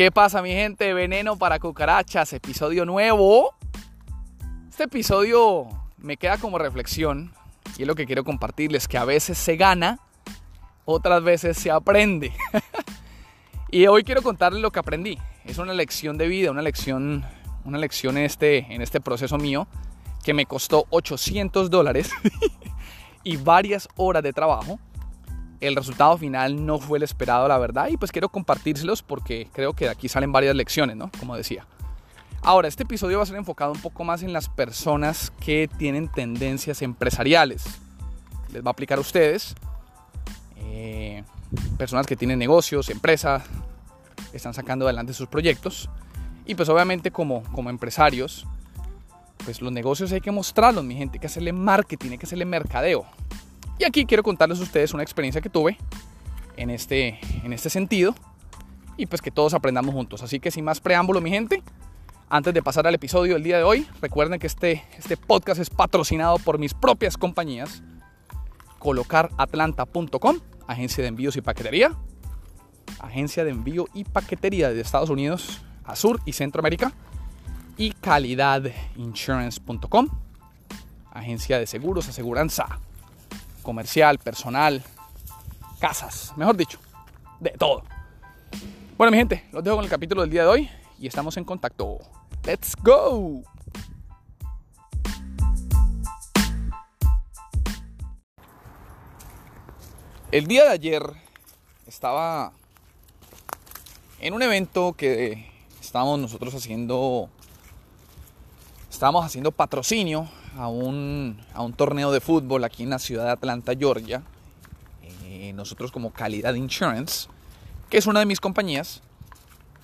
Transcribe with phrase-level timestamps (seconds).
[0.00, 0.94] ¿Qué pasa mi gente?
[0.94, 3.54] Veneno para cucarachas, episodio nuevo.
[4.70, 7.34] Este episodio me queda como reflexión
[7.76, 9.98] y es lo que quiero compartirles, que a veces se gana,
[10.86, 12.32] otras veces se aprende.
[13.70, 15.18] y hoy quiero contarles lo que aprendí.
[15.44, 17.22] Es una lección de vida, una lección,
[17.66, 19.68] una lección en este, en este proceso mío
[20.24, 22.10] que me costó 800 dólares
[23.22, 24.80] y varias horas de trabajo
[25.60, 29.74] el resultado final no fue el esperado, la verdad, y pues quiero compartírselos porque creo
[29.74, 31.10] que de aquí salen varias lecciones, ¿no?
[31.18, 31.66] Como decía.
[32.42, 36.08] Ahora, este episodio va a ser enfocado un poco más en las personas que tienen
[36.08, 37.64] tendencias empresariales.
[38.52, 39.54] Les va a aplicar a ustedes,
[40.56, 41.22] eh,
[41.76, 43.42] personas que tienen negocios, empresas,
[44.32, 45.90] están sacando adelante sus proyectos.
[46.46, 48.46] Y pues obviamente como, como empresarios,
[49.44, 52.46] pues los negocios hay que mostrarlos, mi gente, hay que hacerle marketing, hay que hacerle
[52.46, 53.04] mercadeo.
[53.80, 55.78] Y aquí quiero contarles a ustedes una experiencia que tuve
[56.58, 58.14] en este, en este sentido
[58.98, 60.22] y pues que todos aprendamos juntos.
[60.22, 61.62] Así que sin más preámbulo, mi gente,
[62.28, 65.70] antes de pasar al episodio del día de hoy, recuerden que este, este podcast es
[65.70, 67.82] patrocinado por mis propias compañías,
[68.78, 71.96] colocaratlanta.com, agencia de envíos y paquetería,
[72.98, 76.92] agencia de envío y paquetería de Estados Unidos a Sur y Centroamérica,
[77.78, 80.08] y calidadinsurance.com,
[81.14, 82.78] agencia de seguros, aseguranza
[83.62, 84.82] comercial, personal,
[85.80, 86.78] casas, mejor dicho,
[87.40, 87.82] de todo.
[88.96, 91.44] Bueno, mi gente, los dejo con el capítulo del día de hoy y estamos en
[91.44, 91.98] contacto.
[92.44, 93.42] ¡Let's go!
[100.30, 101.02] El día de ayer
[101.86, 102.52] estaba
[104.20, 105.50] en un evento que
[105.80, 107.28] estábamos nosotros haciendo,
[108.90, 111.38] estábamos haciendo patrocinio a un,
[111.76, 114.22] torneo de fútbol aquí en la ciudad de Atlanta, Georgia.
[115.24, 117.28] Eh, nosotros como Calidad Insurance,
[117.88, 119.02] que es una de mis compañías,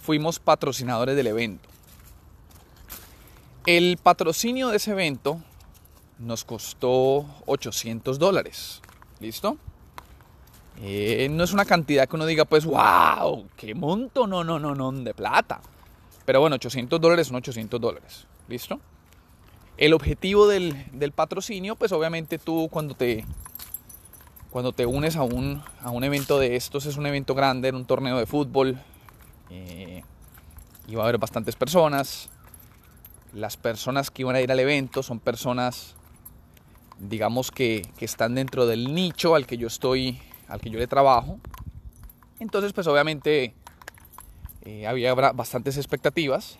[0.00, 1.68] fuimos patrocinadores del evento.
[3.66, 5.40] El patrocinio de ese evento
[6.18, 8.80] nos costó 800 dólares.
[9.20, 9.56] ¿Listo?
[10.80, 14.74] Eh, no es una cantidad que uno diga, pues, wow, qué monto, no, no, no,
[14.74, 15.60] no, de plata.
[16.24, 18.26] Pero bueno, 800 dólares son 800 dólares.
[18.48, 18.80] ¿Listo?
[19.76, 23.24] El objetivo del, patrocinio, pues obviamente tú cuando te,
[24.50, 27.74] cuando te unes a un, a un evento de estos, es un evento grande, en
[27.74, 28.78] un torneo de fútbol,
[29.50, 30.02] eh,
[30.88, 32.30] y va a haber bastantes personas.
[33.34, 35.94] Las personas que iban a ir al evento son personas,
[36.98, 40.86] digamos que, que están dentro del nicho al que yo estoy, al que yo le
[40.86, 41.38] trabajo.
[42.40, 43.54] Entonces, pues obviamente
[44.62, 46.58] eh, había bastantes expectativas.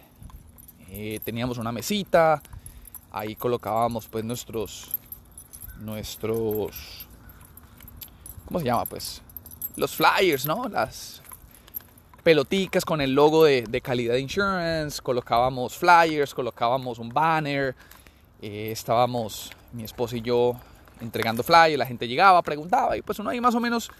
[0.90, 2.42] Eh, teníamos una mesita,
[3.16, 4.90] ahí colocábamos pues nuestros
[5.80, 7.06] nuestros
[8.44, 8.84] ¿cómo se llama?
[8.84, 9.22] pues
[9.76, 10.68] los flyers, ¿no?
[10.68, 11.22] Las
[12.22, 17.74] peloticas con el logo de, calidad insurance, colocábamos flyers, colocábamos un banner,
[18.40, 20.54] eh, estábamos mi esposa y yo
[21.00, 23.90] entregando flyers, la gente llegaba, preguntaba y pues uno ahí más o menos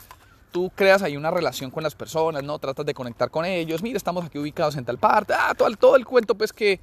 [0.50, 2.58] tú creas ahí una relación con las personas, ¿no?
[2.58, 5.96] Tratas de conectar con ellos, mira, estamos aquí ubicados en tal parte, ah, todo, todo
[5.96, 6.80] el cuento pues que,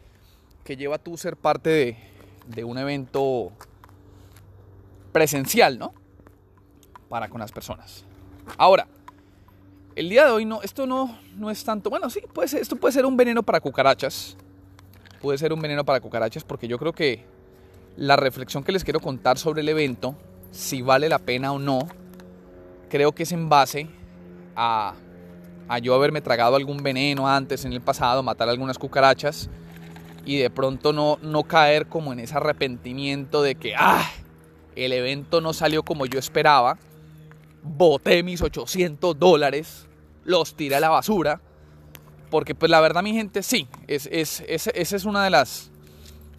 [0.63, 2.12] que lleva tú ser parte de,
[2.47, 3.51] de un evento
[5.11, 5.93] presencial, ¿no?
[7.09, 8.05] Para con las personas.
[8.57, 8.87] Ahora,
[9.95, 12.91] el día de hoy no, esto no, no es tanto, bueno, sí, puede esto puede
[12.91, 14.35] ser un veneno para cucarachas.
[15.21, 17.23] Puede ser un veneno para cucarachas porque yo creo que
[17.95, 20.15] la reflexión que les quiero contar sobre el evento,
[20.51, 21.87] si vale la pena o no,
[22.89, 23.87] creo que es en base
[24.55, 24.95] a,
[25.69, 29.49] a yo haberme tragado algún veneno antes en el pasado, matar algunas cucarachas
[30.25, 34.09] y de pronto no, no caer como en ese arrepentimiento de que, ah,
[34.75, 36.77] el evento no salió como yo esperaba,
[37.61, 39.87] boté mis 800 dólares,
[40.23, 41.41] los tiré a la basura,
[42.29, 45.71] porque pues la verdad mi gente sí, es, es, esa es una de las,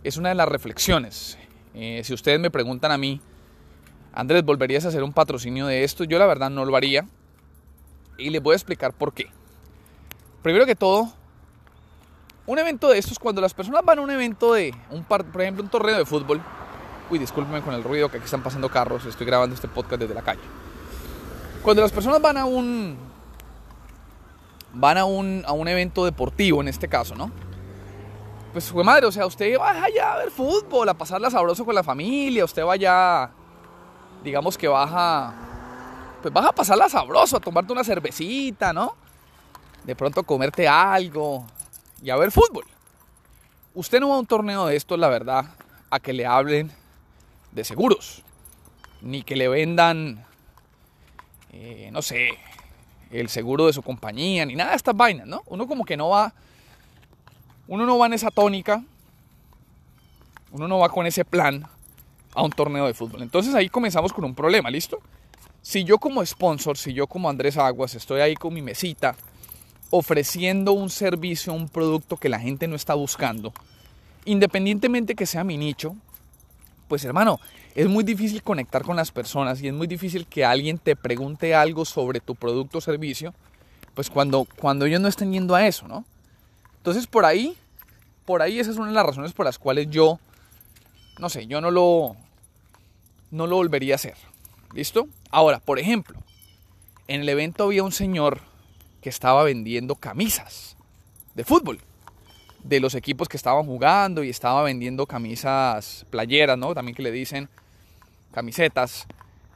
[0.03, 1.39] es una de las reflexiones.
[1.75, 3.21] Eh, si ustedes me preguntan a mí,
[4.13, 6.04] Andrés, ¿volverías a hacer un patrocinio de esto?
[6.04, 7.07] Yo la verdad no lo haría
[8.16, 9.27] y les voy a explicar por qué.
[10.42, 11.13] Primero que todo,
[12.47, 15.63] un evento de estos, cuando las personas van a un evento de, un por ejemplo,
[15.63, 16.43] un torneo de fútbol,
[17.11, 20.15] uy, discúlpenme con el ruido que aquí están pasando carros, estoy grabando este podcast desde
[20.15, 20.43] la calle.
[21.63, 22.97] Cuando las personas van a un,
[24.75, 27.31] van a un, a un evento deportivo, en este caso, ¿no?
[28.55, 31.75] Pues, fue madre, o sea, usted vaya allá a ver fútbol, a pasarla sabroso con
[31.75, 33.29] la familia, usted vaya,
[34.23, 35.35] digamos que baja,
[36.23, 38.95] pues vas a pasarla sabroso, a tomarte una cervecita, ¿no?
[39.83, 41.45] De pronto comerte algo,
[42.03, 42.65] y a ver fútbol.
[43.75, 45.47] Usted no va a un torneo de estos, la verdad,
[45.91, 46.71] a que le hablen
[47.53, 48.23] de seguros,
[49.01, 50.25] ni que le vendan,
[51.53, 52.31] eh, no sé,
[53.11, 55.43] el seguro de su compañía, ni nada de estas vainas, ¿no?
[55.47, 56.33] Uno como que no va,
[57.69, 58.83] uno no va en esa tónica,
[60.51, 61.67] uno no va con ese plan
[62.35, 63.23] a un torneo de fútbol.
[63.23, 65.01] Entonces ahí comenzamos con un problema, ¿listo?
[65.63, 69.17] Si yo como sponsor, si yo como Andrés Aguas estoy ahí con mi mesita
[69.97, 73.53] ofreciendo un servicio, un producto que la gente no está buscando,
[74.25, 75.95] independientemente que sea mi nicho,
[76.89, 77.39] pues hermano,
[77.77, 81.55] es muy difícil conectar con las personas y es muy difícil que alguien te pregunte
[81.55, 83.35] algo sobre tu producto o servicio,
[83.95, 86.05] pues cuando, cuando ellos no estén yendo a eso, ¿no?
[86.79, 87.57] Entonces por ahí,
[88.25, 90.19] por ahí esa es una de las razones por las cuales yo,
[91.21, 92.17] no sé, yo no lo,
[93.31, 94.17] no lo volvería a hacer.
[94.73, 95.07] ¿Listo?
[95.31, 96.19] Ahora, por ejemplo,
[97.07, 98.41] en el evento había un señor
[99.04, 100.78] que estaba vendiendo camisas
[101.34, 101.78] de fútbol
[102.62, 106.72] de los equipos que estaban jugando y estaba vendiendo camisas playeras, ¿no?
[106.72, 107.51] También que le dicen
[108.33, 109.06] camisetas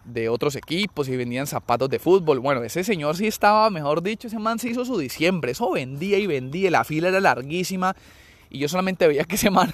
[0.04, 2.40] de otros equipos y vendían zapatos de fútbol.
[2.40, 5.52] Bueno, ese señor sí estaba, mejor dicho, ese man se hizo su diciembre.
[5.52, 7.96] Eso vendía y vendía, la fila era larguísima
[8.50, 9.72] y yo solamente veía que ese man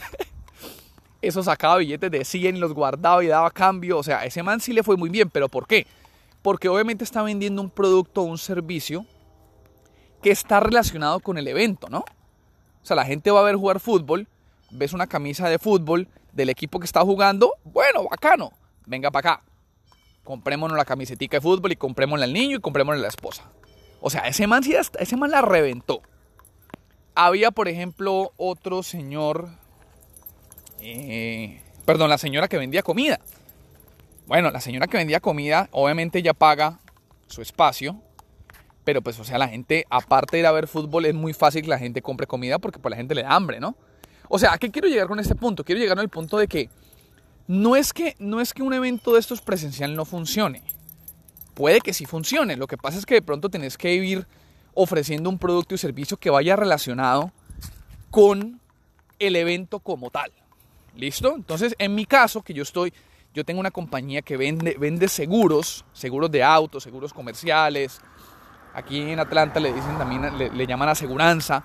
[1.20, 3.98] eso sacaba billetes de 100 y los guardaba y daba cambio.
[3.98, 5.84] O sea, ese man sí le fue muy bien, pero ¿por qué?
[6.42, 9.04] Porque obviamente está vendiendo un producto o un servicio
[10.24, 11.98] que está relacionado con el evento, ¿no?
[11.98, 14.26] O sea, la gente va a ver jugar fútbol,
[14.70, 18.50] ves una camisa de fútbol del equipo que está jugando, bueno, bacano,
[18.86, 19.44] venga para acá.
[20.24, 23.50] Comprémonos la camisetica de fútbol y comprémosla al niño y comprémosla a la esposa.
[24.00, 24.62] O sea, ese man,
[24.98, 26.00] ese man la reventó.
[27.14, 29.50] Había, por ejemplo, otro señor,
[30.80, 33.20] eh, perdón, la señora que vendía comida.
[34.26, 36.80] Bueno, la señora que vendía comida, obviamente ya paga
[37.26, 38.00] su espacio,
[38.84, 41.62] pero pues, o sea, la gente, aparte de ir a ver fútbol, es muy fácil
[41.62, 43.76] que la gente compre comida porque pues la gente le da hambre, ¿no?
[44.28, 45.64] O sea, ¿a qué quiero llegar con este punto?
[45.64, 46.68] Quiero llegar al punto de que
[47.46, 50.62] no es que, no es que un evento de estos presencial no funcione.
[51.54, 52.56] Puede que sí funcione.
[52.56, 54.26] Lo que pasa es que de pronto tenés que ir
[54.74, 57.32] ofreciendo un producto y servicio que vaya relacionado
[58.10, 58.60] con
[59.18, 60.32] el evento como tal.
[60.96, 61.34] ¿Listo?
[61.34, 62.92] Entonces, en mi caso, que yo estoy,
[63.34, 68.00] yo tengo una compañía que vende, vende seguros, seguros de autos, seguros comerciales,
[68.74, 71.62] Aquí en Atlanta le dicen también, le, llaman aseguranza.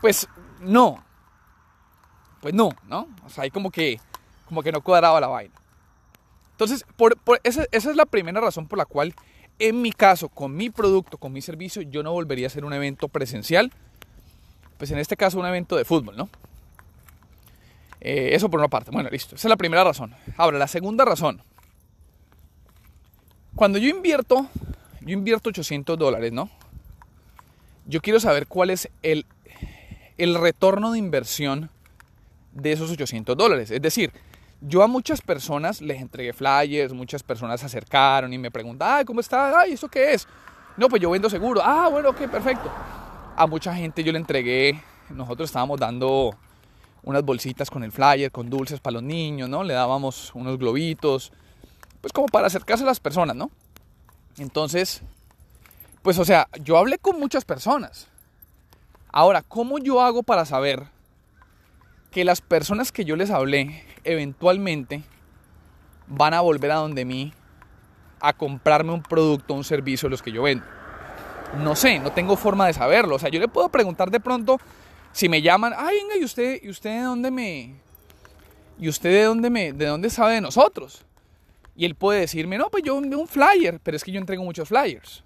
[0.00, 0.26] Pues
[0.60, 1.04] no.
[2.40, 3.08] Pues no, ¿no?
[3.24, 4.00] O sea, hay como que,
[4.46, 5.54] como que no cuadraba la vaina.
[6.52, 9.14] Entonces, por, esa, esa, es la primera razón por la cual,
[9.58, 12.72] en mi caso, con mi producto, con mi servicio, yo no volvería a hacer un
[12.72, 13.70] evento presencial.
[14.78, 16.30] Pues en este caso, un evento de fútbol, ¿no?
[18.00, 18.90] Eh, eso por una parte.
[18.90, 19.34] Bueno, listo.
[19.34, 20.14] Esa es la primera razón.
[20.38, 21.42] Ahora, la segunda razón.
[23.54, 24.48] Cuando yo invierto
[25.06, 26.50] yo invierto 800 dólares, ¿no?
[27.86, 29.24] Yo quiero saber cuál es el,
[30.18, 31.70] el retorno de inversión
[32.52, 33.70] de esos 800 dólares.
[33.70, 34.12] Es decir,
[34.60, 39.04] yo a muchas personas les entregué flyers, muchas personas se acercaron y me preguntaron, ay,
[39.04, 39.60] ¿cómo está?
[39.60, 40.26] Ay, ¿eso qué es?
[40.76, 41.60] No, pues yo vendo seguro.
[41.62, 42.68] Ah, bueno, ok, perfecto.
[43.36, 46.34] A mucha gente yo le entregué, nosotros estábamos dando
[47.04, 49.62] unas bolsitas con el flyer, con dulces para los niños, ¿no?
[49.62, 51.32] Le dábamos unos globitos,
[52.00, 53.52] pues como para acercarse a las personas, ¿no?
[54.38, 55.02] Entonces,
[56.02, 58.08] pues o sea, yo hablé con muchas personas.
[59.08, 60.84] Ahora, ¿cómo yo hago para saber
[62.10, 65.02] que las personas que yo les hablé eventualmente
[66.06, 67.32] van a volver a donde mí
[68.20, 70.64] a comprarme un producto o un servicio de los que yo vendo?
[71.62, 73.16] No sé, no tengo forma de saberlo.
[73.16, 74.60] O sea, yo le puedo preguntar de pronto
[75.12, 77.74] si me llaman, ay, venga, ¿y usted, y usted de dónde me...
[78.78, 79.72] ¿Y usted de dónde me...
[79.72, 81.06] de dónde sabe de nosotros?
[81.76, 84.68] Y él puede decirme, no, pues yo un flyer, pero es que yo entrego muchos
[84.68, 85.22] flyers.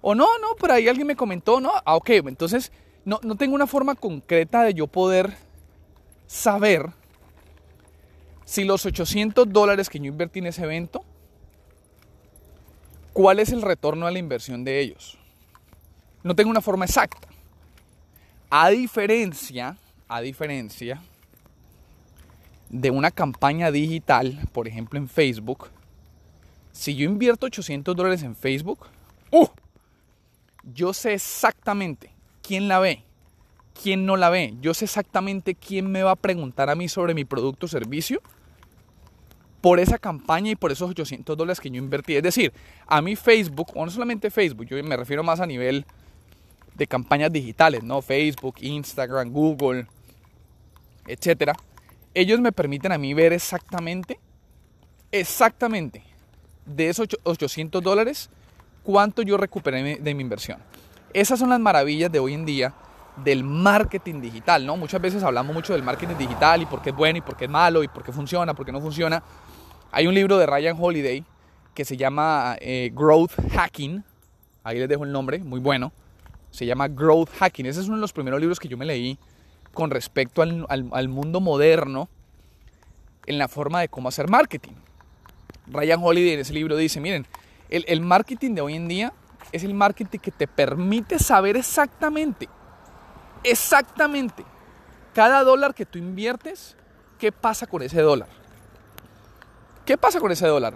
[0.00, 2.70] O no, no, por ahí alguien me comentó, no, ah, ok, entonces
[3.04, 5.34] no, no tengo una forma concreta de yo poder
[6.26, 6.90] saber
[8.44, 11.02] si los 800 dólares que yo invertí en ese evento,
[13.12, 15.18] cuál es el retorno a la inversión de ellos.
[16.22, 17.28] No tengo una forma exacta.
[18.50, 19.76] A diferencia,
[20.06, 21.00] a diferencia
[22.74, 25.68] de una campaña digital, por ejemplo en Facebook,
[26.72, 28.88] si yo invierto 800 dólares en Facebook,
[29.30, 29.46] ¡uh!
[30.74, 32.10] yo sé exactamente
[32.42, 33.04] quién la ve,
[33.80, 34.54] quién no la ve.
[34.60, 38.20] Yo sé exactamente quién me va a preguntar a mí sobre mi producto o servicio
[39.60, 42.16] por esa campaña y por esos 800 dólares que yo invertí.
[42.16, 42.52] Es decir,
[42.88, 45.86] a mí Facebook, o no solamente Facebook, yo me refiero más a nivel
[46.74, 48.02] de campañas digitales, ¿no?
[48.02, 49.86] Facebook, Instagram, Google,
[51.06, 51.54] etcétera
[52.14, 54.18] ellos me permiten a mí ver exactamente,
[55.10, 56.02] exactamente,
[56.64, 58.30] de esos 800 dólares,
[58.82, 60.58] cuánto yo recuperé de mi inversión.
[61.12, 62.74] Esas son las maravillas de hoy en día
[63.16, 64.76] del marketing digital, ¿no?
[64.76, 67.44] Muchas veces hablamos mucho del marketing digital y por qué es bueno y por qué
[67.44, 69.22] es malo y por qué funciona, por qué no funciona.
[69.92, 71.24] Hay un libro de Ryan Holiday
[71.74, 74.04] que se llama eh, Growth Hacking,
[74.64, 75.92] ahí les dejo el nombre, muy bueno.
[76.50, 77.66] Se llama Growth Hacking.
[77.66, 79.18] Ese es uno de los primeros libros que yo me leí
[79.74, 82.08] con respecto al, mundo moderno
[83.26, 84.72] en la forma de cómo hacer marketing.
[85.66, 87.26] Ryan Holiday en ese libro dice, miren,
[87.68, 89.12] el, el, marketing de hoy en día
[89.52, 92.48] es el marketing que te permite saber exactamente,
[93.42, 94.44] exactamente,
[95.14, 96.76] cada dólar que tú inviertes,
[97.18, 98.28] qué pasa con ese dólar.
[99.84, 100.74] ¿Qué pasa con ese dólar?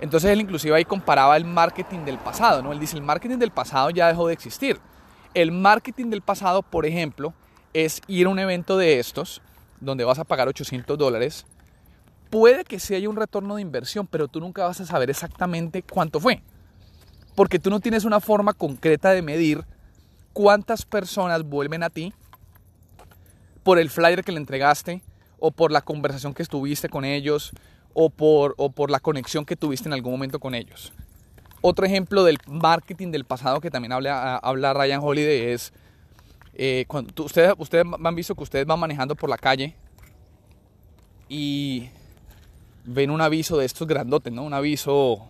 [0.00, 2.72] Entonces él inclusive ahí comparaba el marketing del pasado, ¿no?
[2.72, 4.80] Él dice, el marketing del pasado ya dejó de existir.
[5.34, 7.34] El marketing del pasado, por ejemplo,
[7.72, 9.40] es ir a un evento de estos,
[9.80, 11.46] donde vas a pagar 800 dólares.
[12.30, 15.82] Puede que sí haya un retorno de inversión, pero tú nunca vas a saber exactamente
[15.82, 16.42] cuánto fue.
[17.34, 19.64] Porque tú no tienes una forma concreta de medir
[20.32, 22.12] cuántas personas vuelven a ti
[23.62, 25.02] por el flyer que le entregaste
[25.38, 27.52] o por la conversación que estuviste con ellos
[27.94, 30.92] o por, o por la conexión que tuviste en algún momento con ellos.
[31.60, 35.72] Otro ejemplo del marketing del pasado que también habla, habla Ryan Holiday es
[36.58, 39.76] eh, cuando ustedes, ustedes han visto que ustedes van manejando por la calle
[41.28, 41.88] y
[42.84, 44.42] ven un aviso de estos grandotes, ¿no?
[44.42, 45.28] Un aviso,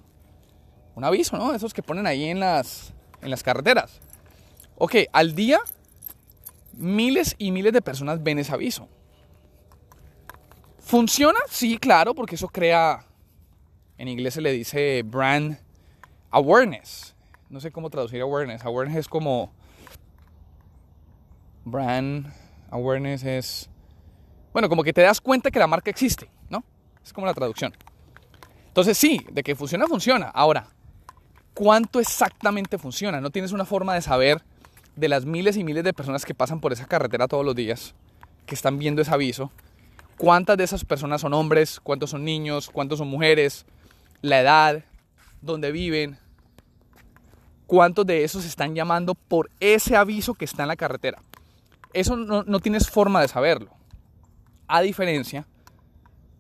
[0.95, 1.55] un aviso, ¿no?
[1.55, 4.01] Esos que ponen ahí en las, en las carreteras.
[4.77, 5.61] Ok, al día
[6.73, 8.89] miles y miles de personas ven ese aviso.
[10.79, 11.41] ¿Funciona?
[11.51, 13.05] Sí, claro, porque eso crea,
[13.99, 15.59] en inglés se le dice brand
[16.31, 17.15] awareness.
[17.51, 18.65] No sé cómo traducir awareness.
[18.65, 19.53] Awareness es como...
[21.71, 22.33] Brand
[22.71, 23.71] awareness es...
[24.53, 26.65] Bueno, como que te das cuenta que la marca existe, ¿no?
[27.05, 27.75] Es como la traducción.
[28.69, 30.29] Entonces sí, de que funciona, funciona.
[30.29, 30.69] Ahora,
[31.55, 33.21] ¿cuánto exactamente funciona?
[33.21, 34.43] No tienes una forma de saber
[34.97, 37.95] de las miles y miles de personas que pasan por esa carretera todos los días,
[38.47, 39.53] que están viendo ese aviso,
[40.17, 43.65] cuántas de esas personas son hombres, cuántos son niños, cuántos son mujeres,
[44.23, 44.85] la edad,
[45.41, 46.19] dónde viven,
[47.67, 51.23] cuántos de esos están llamando por ese aviso que está en la carretera.
[51.93, 53.71] Eso no, no tienes forma de saberlo.
[54.67, 55.47] A diferencia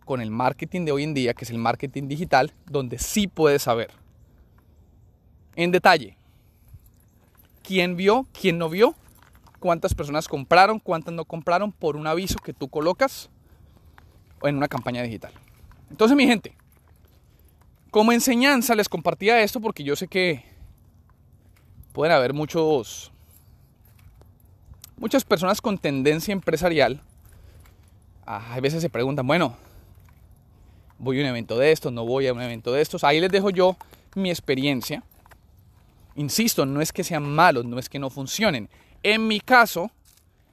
[0.04, 3.62] con el marketing de hoy en día, que es el marketing digital, donde sí puedes
[3.62, 3.90] saber.
[5.54, 6.16] En detalle,
[7.62, 8.94] quién vio, quién no vio,
[9.60, 13.28] cuántas personas compraron, cuántas no compraron por un aviso que tú colocas
[14.42, 15.32] en una campaña digital.
[15.90, 16.54] Entonces, mi gente,
[17.90, 20.44] como enseñanza les compartía esto porque yo sé que
[21.92, 23.12] pueden haber muchos
[24.98, 27.00] muchas personas con tendencia empresarial.
[28.26, 29.56] Ah, a veces se preguntan, bueno,
[30.98, 33.04] voy a un evento de estos, no voy a un evento de estos.
[33.04, 33.76] Ahí les dejo yo
[34.14, 35.02] mi experiencia.
[36.16, 38.68] Insisto, no es que sean malos, no es que no funcionen.
[39.02, 39.90] En mi caso,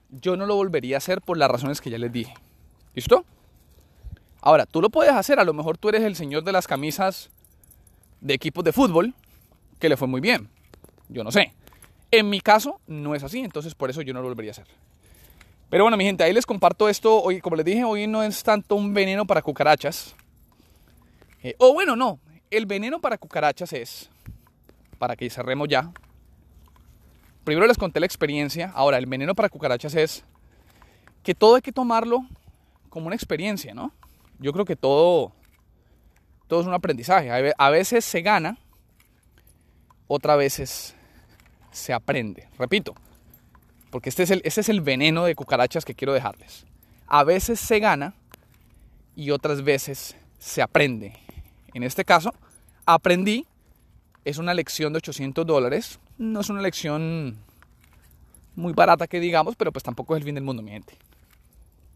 [0.10, 2.34] yo no lo volvería a hacer por las razones que ya les dije.
[2.94, 3.26] ¿Listo?
[4.42, 7.32] Ahora, tú lo puedes hacer, a lo mejor tú eres el señor de las camisas
[8.22, 9.16] de equipos de fútbol,
[9.80, 10.50] que le fue muy bien.
[11.10, 11.54] Yo no sé.
[12.18, 14.68] En mi caso, no es así, entonces por eso yo no lo volvería a hacer.
[15.70, 17.22] Pero bueno, mi gente, ahí les comparto esto.
[17.22, 20.16] Hoy, como les dije, hoy no es tanto un veneno para cucarachas.
[21.44, 22.20] Eh, o bueno, no.
[22.50, 24.10] El veneno para cucarachas es,
[24.98, 25.92] para que cerremos ya.
[27.44, 28.72] Primero les conté la experiencia.
[28.74, 30.24] Ahora, el veneno para cucarachas es
[31.22, 32.26] que todo hay que tomarlo
[32.90, 33.92] como una experiencia, ¿no?
[34.40, 35.34] yo creo que todo,
[36.48, 37.30] todo es un aprendizaje.
[37.58, 38.58] A veces se gana,
[40.08, 40.96] otras veces
[41.76, 42.48] se aprende.
[42.58, 42.96] Repito,
[43.92, 46.66] porque este es el, es el veneno de cucarachas que quiero dejarles.
[47.08, 48.14] A veces se gana
[49.16, 51.14] y otras veces se aprende.
[51.74, 52.34] En este caso,
[52.86, 53.46] aprendí,
[54.24, 56.00] es una lección de 800 dólares.
[56.18, 57.38] No es una lección
[58.56, 60.98] muy barata que digamos, pero pues tampoco es el fin del mundo, mi gente.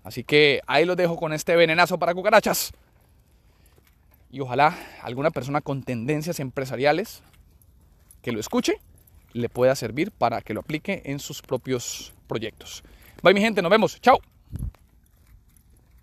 [0.04, 2.72] Así que ahí lo dejo con este venenazo para cucarachas.
[4.32, 7.24] Y ojalá alguna persona con tendencias empresariales
[8.22, 8.80] que lo escuche
[9.34, 12.84] le pueda servir para que lo aplique en sus propios proyectos.
[13.22, 14.00] Bye mi gente, nos vemos.
[14.02, 14.20] Chao.